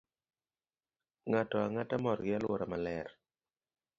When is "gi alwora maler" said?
2.25-3.07